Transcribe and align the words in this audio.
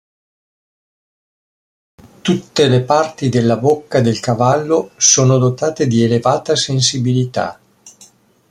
Tutte 2.21 2.67
le 2.67 2.81
parti 2.81 3.29
della 3.29 3.57
bocca 3.57 4.01
del 4.01 4.19
cavallo 4.19 4.93
sono 4.97 5.37
dotate 5.37 5.85
di 5.85 6.01
elevata 6.01 6.55
sensibilità. 6.55 7.59